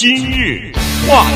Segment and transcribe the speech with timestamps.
[0.00, 0.72] 今日
[1.06, 1.34] 话题，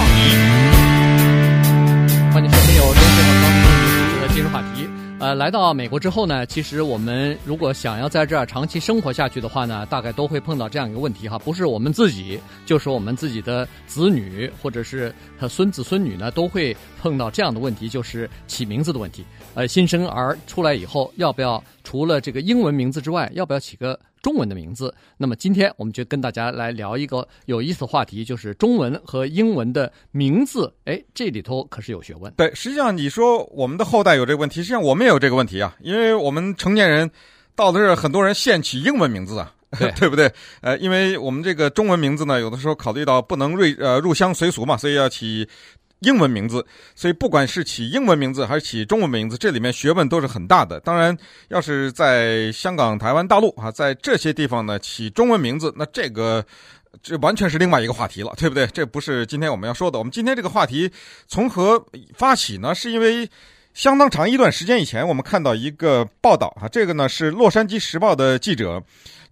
[2.32, 3.68] 欢迎收听由中讯和高宁主
[4.08, 4.88] 持的今日话题。
[5.20, 15.14] 呃，来到美国之后呢，其实我们如果想要在这儿长期生活下去的话呢，大概都会碰到这样一个问题哈，不是我们自己，就是我们自己的子女或者是
[15.46, 19.22] 孙子孙女呢，都会碰到这样的问题，就是起名字的问题。
[19.52, 30.72] 呃，新生儿出来以后，要不要除了这个英文名字之外，要不要起个中文的名字，那么今天我们就跟大家来聊一个有意思的话题，就是中文和英文的名字。
[30.86, 32.32] 哎，这里头可是有学问。
[32.36, 37.08] 对，实际上你说我们的后代有这个问题，实际上我们也有这个问题啊，因为我们成年人
[37.54, 40.32] 到了这儿，很多人现起英文名字啊，对， 对不对？
[40.62, 45.46] 呃，因为我们这个中文名字呢，有的时候考虑到不能入呃入乡随俗嘛，所以要起。
[46.04, 50.78] 英文名字，所以不管是起英文名字还是起中文名字，这里面学问都是很大的。
[50.80, 51.16] 当然，
[51.48, 56.44] 要是在香港、台湾、大陆啊，在这些地方呢起中文名字，那这个
[57.02, 58.66] 这完全是另外一个话题了，对不对？
[58.68, 59.98] 这不是今天我们要说的。
[59.98, 60.90] 我们今天这个话题
[61.26, 62.74] 从何发起呢？
[62.74, 63.28] 是因为
[63.72, 68.82] 相当长一段时间以前，我们看到一个报道啊，这个呢是《洛杉矶时报》的记者。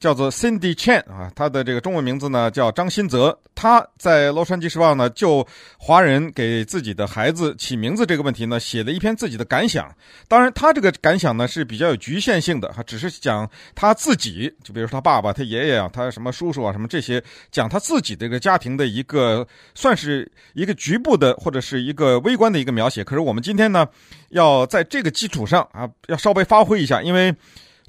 [0.03, 3.39] 叫做 Cindy Chen 啊，他的这个中文名字呢叫张新泽。
[3.55, 5.47] 他在《洛杉矶时报》呢就
[5.79, 9.95] 华人给自己的孩子起名字这个问题呢写了一篇自己的感想。
[10.27, 17.23] 当然，他这个感想呢是比较有局限性的，他只是讲他自己，就比如说他爸爸、他爷爷啊、他什么叔叔啊什么这些，
[17.53, 23.05] 讲他自己这个家庭的一个算是一个局部的或者是一个微观的一个描写。
[23.05, 23.87] 可是我们今天呢
[24.31, 27.33] 要在这个基础上啊要稍微发挥一下，因为。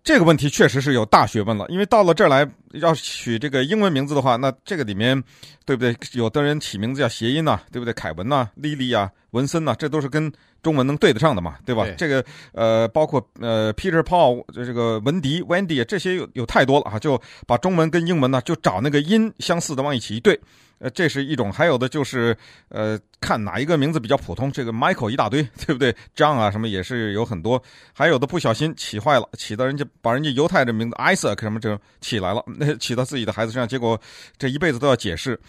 [0.03, 5.21] 这个问题确实是有大学问了，因为到了这儿来要取这个英文名字的话，那这个里面
[5.65, 5.95] 对不对？
[6.11, 7.93] 有的人起名字叫谐音呐、啊，对不对？
[7.93, 10.29] 凯文呐、啊、莉莉啊、文森呐、啊，这都是跟
[10.61, 11.85] 中文能对得上的嘛，对吧？
[11.85, 20.37] 对这个呃，包括呃，Peter Paul 这个文迪、Wendy 这些有有太多了啊，就把中文跟英文呢，就找那个音相似的往一起一对。
[20.83, 22.35] 呃，这是一种，还有的就是，
[22.67, 33.97] 呃，看哪一个名字比较普通，这个 Michael 一大堆，对不对？John 啊，什么也是有很多，还有的不小心起坏了，起到人家把人家犹太的名字 Isaac 什么这起来了，那起到自己的孩子身上，结果
[34.37, 35.39] 这一辈子都要解释。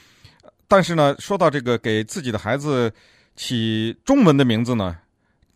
[0.69, 2.93] 但是呢，说到这个给自己的孩子
[3.35, 4.97] 起中文的名字呢，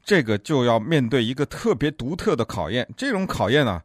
[0.08, 3.78] 这个就要面对一个特别独特的考验，这种考验呢。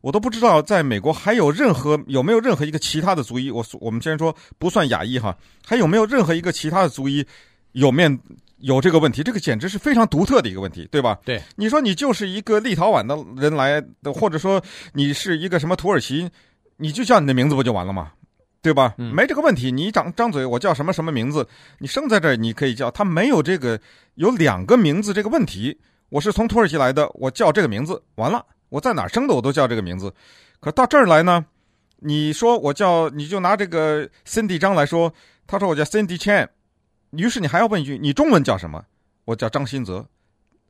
[0.00, 7.24] 我都不知道，在美国还有任何有没有任何一个其他的族裔，我我们先说不算亚裔哈，还有没有任何一个其他的族裔
[7.72, 8.18] 有面
[8.58, 9.22] 有这个问题？
[9.22, 11.16] 这个简直是非常独特的一个问题，对吧？
[11.24, 14.60] 对，你说你就是一个立陶宛的人来的，或者说
[14.92, 16.28] 你是一个什么土耳其，
[16.76, 18.10] 你就叫你的名字不就完了吗？
[18.68, 18.94] 对吧？
[18.98, 21.48] 嗯，没这个问题，你张张嘴，我叫什么什么名字？
[21.78, 23.80] 你生在这儿你可以叫，他没有这个
[24.16, 25.78] 有两个名字这个问题。
[26.10, 28.44] 我是从土耳其来的，我叫这个名字，完了。
[28.68, 30.12] 我在哪儿生的，我都叫这个名字。
[30.60, 31.46] 可到这儿来呢，
[32.00, 35.10] 你说我叫，你就拿这个 Cindy 张来说，
[35.46, 36.48] 他说我叫 Cindy Chan，
[37.12, 38.84] 于是你还要问一句，你中文叫什么？
[39.24, 40.06] 我叫张新泽。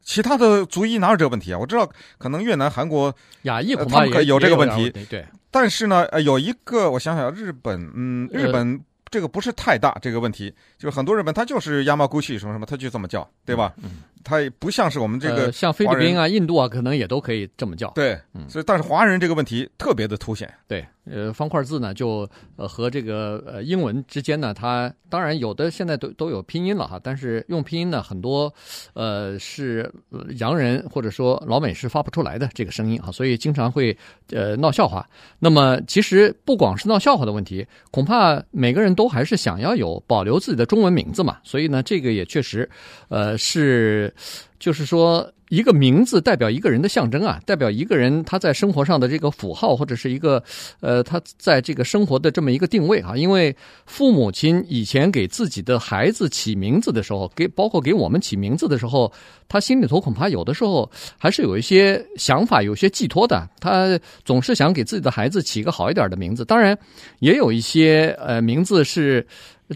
[0.03, 1.59] 其他的族裔哪有这个问题啊？
[1.59, 1.89] 我知道
[2.19, 4.91] 可能越南、韩国、亚裔他们可有这个问题。
[5.11, 8.81] 对，但是呢，呃，有一个我想想，日本，嗯，日本。
[9.11, 13.73] 这个不是太大这个问题，就是很多日本他就是 Yamaguchi 什么什么，他就这么叫，对吧？
[13.79, 17.89] 嗯，他也不像是我们这个、呃、像菲律宾啊、印度啊，可能也都可以这么叫。
[17.93, 20.53] 对，嗯，所以但是华人这个问题特别的凸显。
[20.67, 28.53] 对，呃，方块字呢，就呃和这个呃英文之间呢，它当然有的现在都都有拼音了哈，但是用拼音呢，很多
[28.93, 29.91] 呃是
[30.39, 33.97] 洋人或者说老美是发不出来的这个声音哈，所以经常会
[34.33, 35.09] 呃闹笑话。
[35.39, 38.89] 那么其实不光是闹笑话的问题，恐怕每个人。
[38.99, 42.69] 都还是想要有保留自己的中文名字嘛，所以呢，这个也确实，
[43.09, 44.13] 呃，是，
[44.59, 45.31] 就是说。
[45.51, 50.45] 一个名字代表一个人的象征啊，代表一个人他在生活上的这个符号，或者是一个
[50.81, 53.17] 呃，他在这个生活的这么一个定位啊。
[53.17, 59.11] 因为父母亲以前给自己的孩子起名字的时候，给包括给我们起名字的时候，
[59.49, 63.49] 他心里头恐怕有的时候还是有一些想法，有些寄托的。
[63.59, 66.45] 他总是想给自己的孩子起一个好一点的名字。
[66.45, 66.77] 当然，
[67.21, 69.27] 也有一些呃名字是。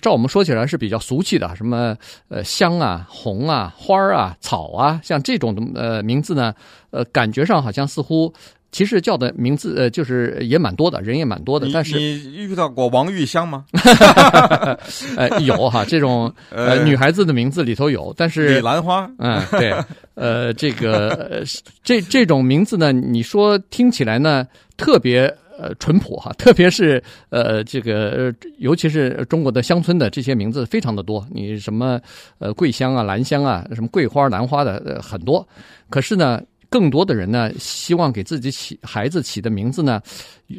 [0.01, 1.95] 照我们说起来是比较俗气的，什么
[2.29, 6.55] 呃香啊、红啊、花儿啊、草啊，像这种的呃名字呢，
[6.91, 8.33] 呃感觉上好像似乎
[8.71, 11.69] 其实叫的名字呃就是也蛮多的，人也蛮多的。
[11.75, 13.67] 但是你遇到过王玉香吗？
[15.17, 19.75] 呃有哈，这种 呃女孩子的名字里头有，但是李兰花，嗯对，
[20.15, 21.45] 呃这个
[21.85, 24.47] 这这种名字呢，你说听起来呢
[24.79, 25.37] 特别。
[25.63, 27.01] 呃，淳朴哈，特别是
[27.31, 31.25] 呃，这个尤其是中国的乡村的这些名字非常的多。
[31.31, 32.01] 你什么
[32.39, 35.47] 呃，桂香啊、兰香啊，什么桂花、兰花的呃很多。
[35.89, 40.03] 可是呢，更多的人呢，希望给自己起孩子起的名字呢，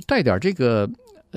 [0.08, 0.90] 带点这个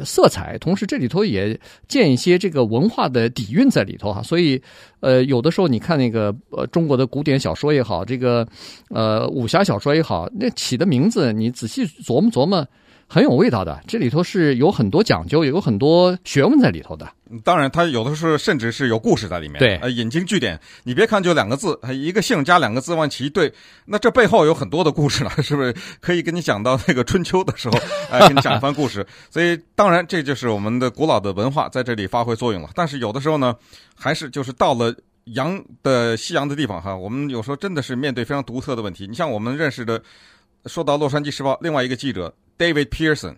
[0.05, 1.59] 色彩，同时这里头也
[1.89, 4.23] 见一些这个文化的底蕴在里头哈。
[4.23, 4.63] 所以，
[5.01, 8.47] 呃，有的时候你看那个呃中国的古典小说也好，这个
[8.91, 12.65] 呃武侠小说也好，那起的名字你仔细琢磨琢磨。
[13.09, 17.09] 很有味道的，这里头是有很多讲究，也有很多学问在里头的。
[17.45, 19.59] 当然，它有的时候甚至是有故事在里面。
[19.59, 20.61] 对，呃，引经据典。
[20.83, 23.53] 你别看就两个字，一个姓加两个字往起一对，
[23.87, 25.75] 那这背后有很多的故事了，是不是？
[26.01, 27.79] 可以跟你讲到那个春秋的时候，
[28.11, 29.07] 哎、呃，给你讲一番故事。
[29.31, 32.71] 所以，当然这就是我们的古老的文化在这里发挥作用了。
[32.75, 33.55] 但是有的时候呢，
[33.95, 34.93] 还是就是到了
[35.27, 39.07] 洋的西洋的地方哈，我们有时候真的是面对非常独特的问题。
[39.09, 40.03] 你像我们认识的，
[40.67, 42.35] 说到《洛杉矶时报》另外一个记者。
[42.59, 43.37] David Pearson，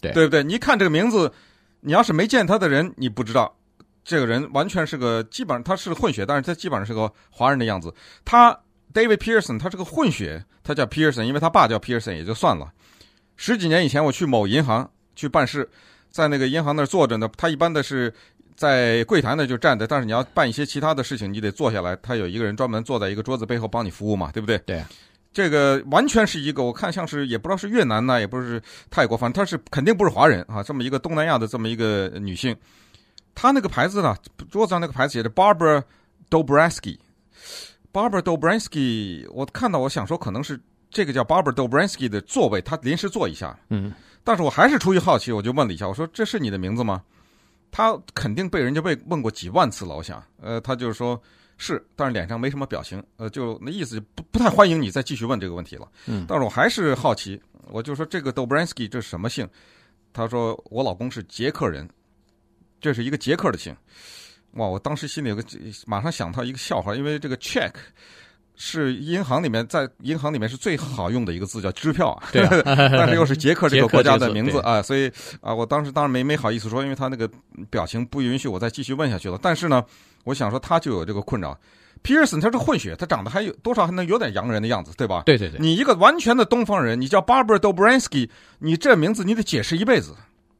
[0.00, 0.42] 对对不对？
[0.42, 1.32] 你看这个名字，
[1.80, 3.56] 你要是没见他的人，你不知道
[4.04, 7.94] 这个人完全是个基本上他是混血，但是他基本上是个华人的样子。
[8.24, 8.58] 他
[8.92, 12.72] David Pearson，他是个混血，他叫 Pearson，因为他爸叫 Pearson 也就算了。
[13.36, 15.68] 十几年以前我去某银行去办事，
[16.10, 17.30] 在那个银行那儿坐着呢。
[17.36, 18.12] 他一般的是
[18.56, 21.94] 在柜台那就站着，但是你要办一些其他的事情，你得坐下来。
[22.02, 24.58] 他有一个人专门坐在一个桌子背后帮你服务嘛，对不对？
[24.66, 24.82] 对。
[25.32, 28.60] 这个完全是一个，我看像是也不知道是越南呢，也不是
[28.90, 30.60] 泰国，反正她是肯定不是华人啊。
[30.60, 32.56] 这么一个东南亚的这么一个女性，
[33.32, 34.16] 她那个牌子呢，
[34.50, 35.84] 桌子上那个牌子写着 Barbara
[36.28, 36.98] Dobransky。
[37.92, 40.60] Barbara Dobransky，我看到我想说可能是
[40.90, 43.56] 这个叫 Barbara Dobransky 的座位，她临时坐一下。
[43.68, 43.92] 嗯，
[44.24, 47.02] 但是我还是出于好奇，我就问了一下，我说这是你的名字吗？
[47.70, 51.20] 她肯定被人家被问过几万次了，我想，呃，她就是说。
[51.62, 55.86] 是，但是脸上没什么表情，呃，就那意思就不不太欢迎你再继续问这个问题了。
[56.06, 59.46] 嗯，但是我还是好奇，我就说这个 Dobransky 这是什么姓？
[60.14, 61.86] 他说我老公是捷克人，
[62.80, 63.76] 这是一个捷克的姓。
[64.52, 65.44] 哇，我当时心里有个
[65.86, 67.72] 马上想到一个笑话，因为这个 check
[68.62, 72.28] 是银行里面在银行里面是最好用的一个字，叫支票啊。
[72.30, 72.60] 对啊，
[72.92, 75.10] 但是又是捷克这个国家的名字，字啊，所以
[75.40, 77.26] 啊，我当时当然没没好意思说，因为他那个
[77.70, 79.38] 表情不允许我再继续问下去了。
[79.40, 79.82] 但是呢。
[80.24, 81.58] 我想说，他就有这个困扰。
[82.04, 85.22] Pearson 他是混血，他长得还有多少还能有点洋人的样子，对吧？
[85.24, 85.58] 对对对。
[85.58, 88.28] 你一个完全的东方人，你叫 Barbara Dobransky，
[88.58, 90.14] 你这名字你得解释一辈子，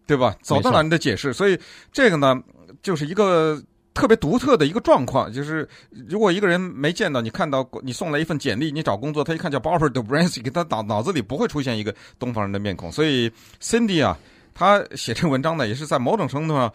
[0.06, 0.34] 对吧？
[0.40, 1.34] 走到哪你得解释。
[1.34, 1.60] 所以
[1.92, 2.34] 这个呢，
[2.82, 3.62] 就是一个
[3.94, 5.32] 特别独特的一个状况。
[5.32, 5.68] 就是
[6.08, 12.90] 如果一个人没见到，你看到你送来一份简历，你找工作，他一看叫 Barbara Dobransky，他脑脑子里不会出现一个东方人的面孔。
[12.90, 14.18] 所以 Cindy 啊，
[14.54, 16.72] 他写这文章呢，也是在某种程度上。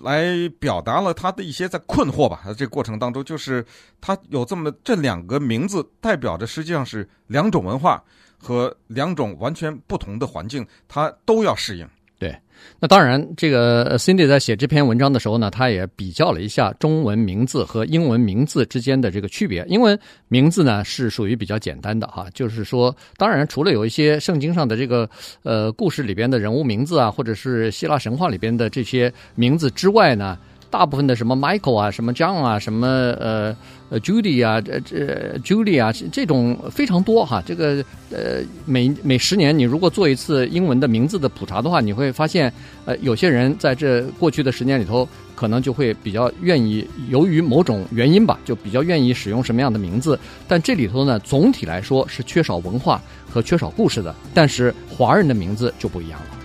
[0.00, 2.42] 来表达了他的一些在困惑吧。
[2.56, 3.66] 这过程当中，就是
[4.00, 8.00] 他有这么这两个名字，代表着实际上是两种文化
[8.38, 11.88] 和两种完全不同的环境，他都要适应。
[12.22, 12.32] 对，
[12.78, 19.64] 那当然，这个 Cindy 在写这篇文章的时候呢，他也比较了一下中文名字和英文名字之间的这个区别。
[19.68, 19.98] 英文
[20.28, 25.10] 名字呢是属于比较简单的哈，就是说，当然除了有一些圣经上的这个
[25.42, 30.38] 呃故事里边的人物名字啊，或者是希腊神话里边的这些名字之外呢。
[30.72, 32.86] 大部分的什么 Michael 啊，什么 John 啊，什么
[33.20, 33.54] 呃
[33.90, 37.42] 呃 Judy 啊，这这 Julie 啊，这种非常多哈。
[37.44, 42.50] 这个呃每每十年你如果做一次英文的名字的普查的话，你会发现
[42.86, 50.18] 呃有些人在这过去的十年里头，可能就会比较愿意，由于某种原因吧，就比较愿意使用什么样的名字。
[50.48, 52.98] 但这里头呢，总体来说是缺少文化
[53.30, 54.14] 和缺少故事的。
[54.32, 56.41] 但是华人的名字就不一样了。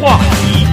[0.00, 0.66] 话题，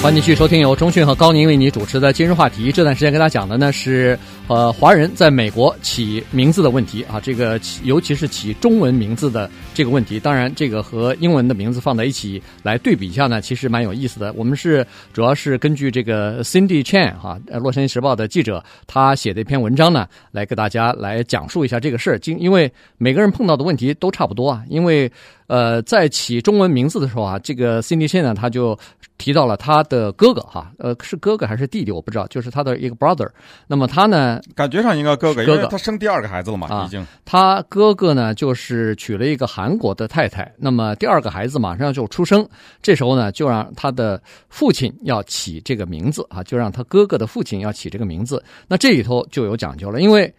[0.00, 2.70] 欢迎继续收听由中讯和高宁为你主持的今日话题。
[2.70, 4.18] 这段时间跟大家讲的呢是。
[4.46, 14.30] 呃，华人在美国起名字的问题啊，这个尤其是起中文名字的这个问题，当然这个和英文的名字放在一起来对比一下呢，其实蛮有意思的。
[14.34, 22.20] 我们是主要是根据这个 Cindy Chan 哈，呃，洛杉矶时报的记者他写的一篇文章呢，来给大家来讲述一下这个事儿。
[22.26, 25.10] 因因为每个人碰到的问题都差不多啊，因为
[25.46, 28.78] 呃，在起中文名字的时候啊，这个 Cindy Chen 呢，他就
[29.18, 33.28] 提到了他的哥哥哈，呃，是哥哥还是弟弟我不知道，就是他的一个 brother。
[33.66, 34.40] 那么他呢？
[34.54, 37.06] 感觉上应该哥哥，哥哥，因为他生第二个孩子了嘛，已经。
[37.24, 42.46] 他哥哥呢，就是娶了一个韩国的太太，那么第二个孩子马上就出生，
[42.82, 48.42] 这时候呢，就让他的父亲要起这个名字啊，就让他哥哥的父亲要起这个名字。
[48.66, 50.32] 那这里头就有讲究了，因为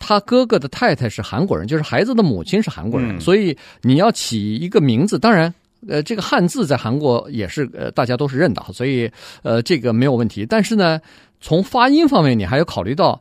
[0.00, 5.54] 他哥哥的太太是韩国人，就是孩子的母亲是韩国人，嗯、所以你要起一个名字，当然，
[5.86, 9.08] 呃，这个汉字在韩国也是呃大家都是认的，所以
[9.42, 11.00] 呃这个没有问题，但是呢。
[11.42, 13.18] 从发音方面，你还要考虑到，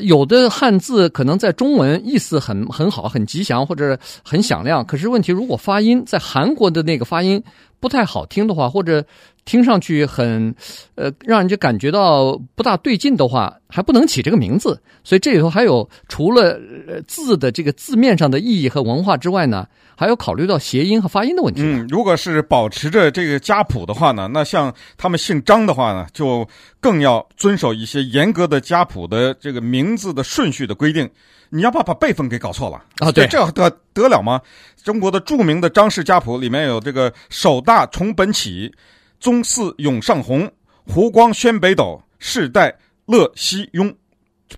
[0.00, 3.94] 有的汉字可能在中文意思很很好、很吉祥或者
[4.24, 7.44] 很响亮，可是问题如果发音在韩国的那个发音
[7.78, 9.04] 不太好听的话，或者
[9.48, 10.54] 听上去很，
[10.94, 14.78] 呃，让人家感觉到不大对劲的话，还不能起这个名字。
[15.02, 16.60] 所以这里头还有除了
[17.06, 21.62] 字的这个字面上的意义和文化之外呢，还有考虑到谐音和发音的问题。
[21.62, 26.46] 嗯，如果是保持着这个家谱的话呢，那像他们姓张的话呢，就
[26.78, 31.08] 更要遵守一些严格的家谱的这个名字的顺序的规定。
[31.48, 33.10] 你要怕把辈分给搞错了啊？
[33.10, 34.38] 对，这得得了吗？
[34.84, 38.70] 中国的著名的张氏家谱里面有这个首大从本起。
[39.20, 40.50] 宗嗣永上红，
[40.86, 43.94] 湖光宣北斗，世代乐西雍，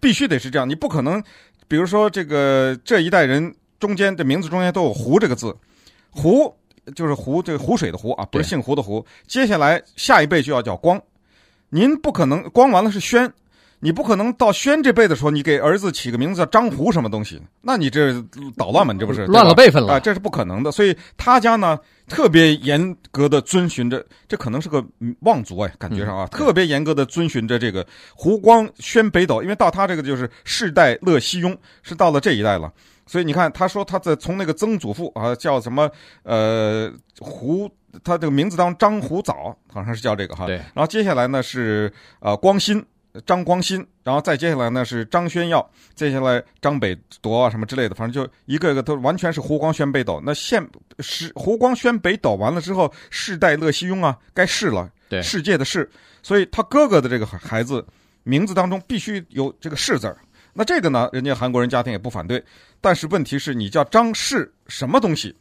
[0.01, 0.69] 必须得是这样。
[0.69, 1.23] 你不可能，
[1.69, 5.57] 比如说这个这一代人中间的名字中间都有“湖”这个字
[6.11, 6.55] ，“湖”
[6.95, 9.05] 就是湖，这个湖水的“湖”啊，不是姓胡的“胡”。
[9.27, 11.01] 接下来下一辈就要叫光，
[11.69, 13.33] 您不可能光完了是宣。
[13.83, 17.41] 你不可能到宣这辈的时候，你给儿子起个名字叫张胡什么东西？
[17.63, 18.13] 那你这
[18.55, 18.93] 捣乱嘛？
[18.93, 19.99] 你这不是乱了辈分了啊？
[19.99, 20.71] 这是不可能的。
[20.71, 24.85] 所以他家呢特别严格的遵循着，这可能是个
[25.21, 32.71] 望族哎，感觉上啊，嗯、特别严格的遵循着这个胡光宣北斗，因为到他这个就是世代乐西庸，是到了这一代了。
[33.07, 35.91] 所以你看，他说他在从那个曾祖父啊叫什么
[36.23, 37.67] 呃胡，
[38.05, 40.45] 他这个名字当中张胡早好像是叫这个哈。
[40.45, 40.57] 对。
[40.57, 42.85] 然后接下来呢是呃光新。
[43.27, 50.21] 张光新，然后再接下来呢是张宣耀，接下来张北铎啊什么之类的，反正就一个一个都完全是胡光宣北斗。
[50.25, 50.65] 那现
[51.01, 55.91] 是胡光宣北斗完了之后，世代乐西庸啊，该世了，对，世界的世，
[56.23, 57.85] 所以他哥哥的这个孩子
[58.23, 60.17] 名字当中必须有这个世字儿。
[60.53, 62.43] 那这个呢，人家韩国人家庭也不反对，
[62.81, 65.35] 但是问题是你叫张世什么东西，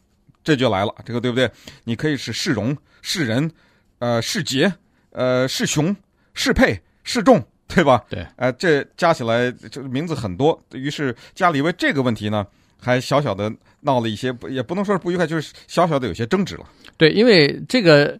[0.43, 1.51] 这就来了，这个对不对？
[1.83, 3.51] 你可以是世荣、世仁、
[3.99, 4.73] 呃世杰、
[5.11, 5.95] 呃世雄、
[6.33, 7.43] 世配、世仲。
[7.69, 8.03] 对吧？
[8.09, 12.45] 对，呃，这加起来这名字很多，于是家里为这个问题呢，
[12.81, 13.49] 还小小的
[13.79, 16.65] 闹了一些，也不能说是不愉快，就是小小的有些争执了。
[16.97, 18.19] 对，因为这个。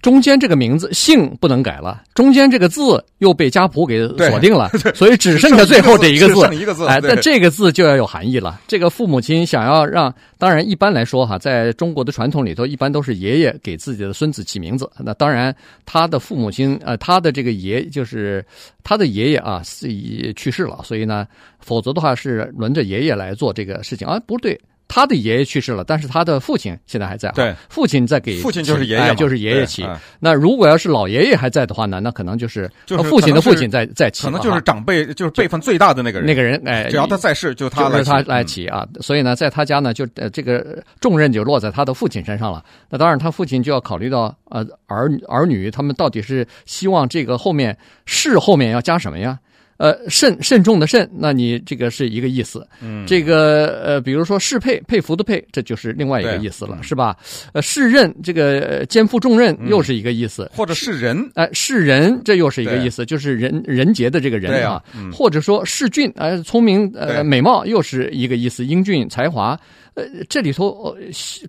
[0.00, 6.34] 中间这个名字姓不能改了，中间这个字又被家谱给锁定了，所以 只剩下最后这一个字。
[6.40, 8.60] 剩一个字，哎，但这个字就要有含义了。
[8.68, 14.88] 这个父母亲想要让，当然一般来说哈，在中国的传统里头，一般都是爷爷给自己的孙子起名字。
[14.98, 18.44] 那当然，他的父母亲呃，他的这个爷就是
[18.84, 21.26] 他的爷爷啊，已去世了，所以呢，
[21.58, 24.60] 否则的话是轮着爷爷来做这个事情啊，不对。
[24.94, 27.30] 他的爷爷去世了，但是他的父亲现在还在。
[27.30, 29.88] 对，父亲在给父亲就是爷爷、哎，就是爷爷起。
[30.20, 32.70] 那如果要是老爷爷还在的话呢，那可能就是
[33.08, 34.24] 父亲的父亲在在起。
[34.24, 36.26] 可能就是长辈，就是辈分最大的那个人。
[36.26, 38.86] 那个人，哎，只要他在世，就他来就是他来起啊。
[39.00, 42.62] 所以呢，在他家呢，就呃这个重任就落在他的父亲身上了。
[42.90, 49.38] 那当然，他父亲就要考虑到呃儿儿女他们到底是希望这个后面是后面要加什么呀？
[49.82, 52.64] 呃，慎慎重的慎，那你这个是一个意思。
[52.80, 57.16] 嗯，这个呃，比如说适配佩服的佩，这就是另外一个意思了，是吧？
[57.52, 64.80] 呃，世任这个肩负重任又是一个意思，或者是人，哎，是人这又是一个意思，就是人人杰的这个人啊。
[65.12, 69.58] 或者说是俊，哎，聪明呃美貌又是一个意思，英俊才华。
[69.94, 70.96] 呃，这里头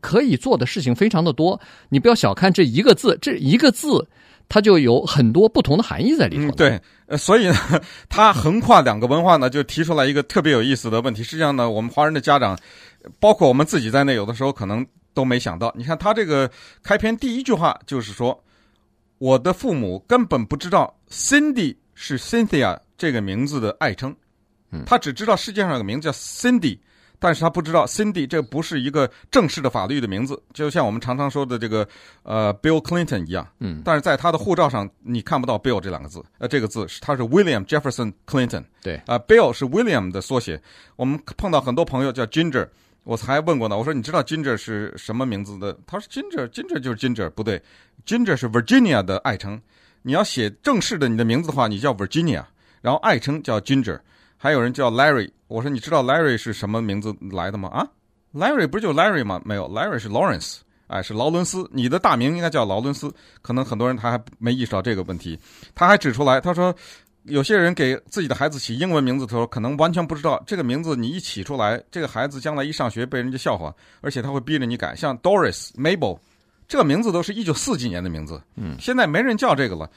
[0.01, 4.03] 可以做的事情非常的多，你不要小看这一个字，这一个字。
[4.53, 6.43] 它就有很多不同的含义在里头。
[6.43, 7.55] 嗯，对，呃，所以呢，
[8.07, 11.23] 它横跨两个文化呢，就提出来一个特别有意思的问题。
[11.23, 12.55] 实际上呢，我们华人的家长，
[13.19, 15.73] 包括我们自己在内，有的时候可能都没想到。
[15.75, 16.47] 你看他这个
[16.83, 18.43] 开篇第一句话就是说，
[19.17, 24.15] 我的父母根本不知道 Cindy 是 Cynthia 这个名字的爱称，
[24.85, 26.77] 他只知道世界上有个名字叫 Cindy。
[27.23, 31.87] 但是他不知道，Cindy 这不是一个正式的法律的名字，就像我们常常说的这个
[32.23, 33.47] 呃 Bill Clinton 一样。
[33.59, 38.65] 嗯，但是在他的护照上你看不到 Bill 这两个字，呃，这个字是他是 William Jefferson Clinton。
[38.81, 40.61] 对，啊、呃、Bill 是 William 的缩写。
[40.97, 42.67] 我们碰到很多朋友叫 Ginger，
[43.05, 45.77] 我才问过呢，我说你知道 Ginger 是什么名字的？
[45.87, 47.61] 他说 Ginger，Ginger 就是 Ginger，不对
[48.05, 49.61] ，Ginger 是 Virginia 的爱称。
[50.01, 52.43] 你要写正式的你的名字的话，你叫 Virginia，
[52.81, 54.01] 然后爱称叫 Ginger。
[54.35, 57.69] 还有人叫 Larry，我说你知道 Larry 是什么名字来的吗？
[57.69, 57.87] 啊
[58.33, 59.39] ，Larry 不是就 Larry 吗？
[59.45, 61.69] 没有，Larry 是 Lawrence，哎，是劳伦斯。
[61.71, 63.13] 你的大名应该叫劳伦斯。
[63.43, 65.39] 可能很多人他还没意识到这个问题。
[65.75, 66.75] 他还指出来，他说
[67.25, 74.95] 有些人给自己的孩子起英文名字的时候，可能完全不知道这个名字你一起出来，这个孩子将来一上学被人家笑话，而且他会逼着你改。
[74.95, 76.17] 像 Doris、Mabel
[76.67, 79.87] 这个名字都是一九四几年的名字，嗯，现在没人叫这个了。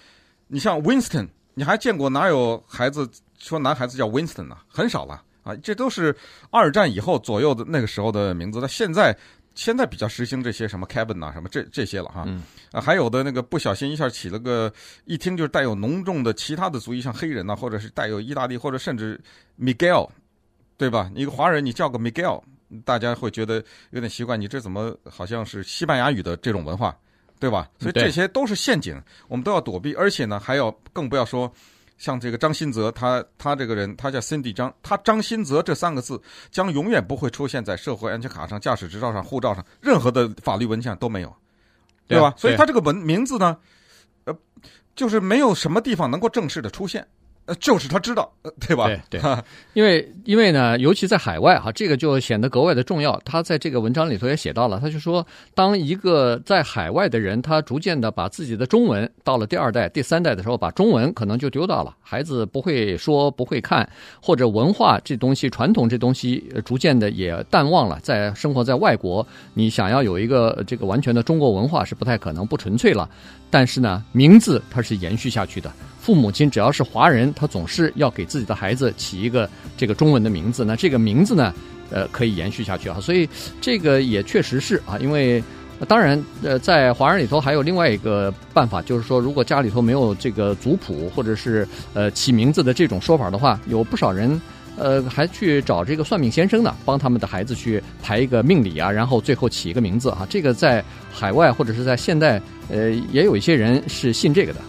[0.49, 3.09] 你像 Winston，你还见过哪有孩子？
[3.39, 6.15] 说男孩子叫 Winston 啊，很少了啊，这都是
[6.51, 8.59] 二战以后左右的那个时候的名字。
[8.61, 9.17] 那现在
[9.55, 12.25] 现在比较实行这些什么 Kevin 啊，什么这这些了哈。
[12.27, 14.73] 嗯、啊，还有的那个不小心一下起了个，
[15.05, 19.21] 一听就是带有浓重的其他的族裔，像黑人呐、啊，或者是带有意大利或者甚至
[19.57, 20.11] Miguel，
[20.77, 21.09] 对吧？
[21.15, 22.43] 一个华人你叫个 Miguel，
[22.85, 26.97] 大家会觉得有点奇怪，你这怎么好像是西班牙语的这种文化？
[27.39, 27.69] 对吧？
[27.79, 28.99] 所以这些都是陷阱，
[29.29, 29.93] 我们都要躲避。
[29.93, 31.53] 而且呢，还要更不要说
[31.99, 41.35] 像这个张新泽，他他这个人，他叫 Cindy 张，他张新泽这三个字将永远不会出现在社会安全卡上、驾驶执照上、护照上，任何的法律文件都没有，
[42.07, 42.35] 对吧？
[42.37, 43.57] 所以他这个文名字呢，
[44.25, 44.37] 呃，
[44.95, 47.07] 就是没有什么地方能够正式的出现。
[47.47, 48.87] 呃，就是他知道，对吧？
[48.87, 49.37] 对对，
[49.73, 53.17] 因为因为呢，尤其在海外哈，这个就显得格外的重要。
[53.25, 55.25] 他在这个文章里头也写到了，他就说，
[55.55, 63.89] 当一个在海外的人，他逐渐的把自己的中文到了第二代、第三代的时候，把中文可能就丢掉了，孩子不会说、不会看，
[64.21, 68.01] 或者文化这东西、传统这东西，逐渐的也淡忘了。
[68.03, 69.25] 在生活在外国，
[69.55, 73.09] 你想要有一个这个完全的中国文化是不太可能、不纯粹了。
[73.57, 75.73] 但是呢，名字它是延续下去的。
[75.99, 79.49] 父母亲只要是华人，他总是要给自己的孩子起一个
[79.79, 80.63] 这个中文的名字。
[80.63, 81.55] 那这个名字呢，
[81.89, 83.01] 呃，可以延续下去啊。
[83.01, 83.27] 所以
[83.59, 85.43] 这个也确实是啊，因为
[85.89, 94.39] 当然，呃，在华人里头还有另外一个办法，就是说，如果家里头没有这个族谱或者是呃起名字的这种说法的话，有不少人
[94.77, 100.27] 呃还去找这个算命先生呢，帮他们的孩子去排一个命理啊，然后最后起一个名字啊。
[100.29, 104.61] 这个在海外或者是在现代，呃，也有一些人是信这个的。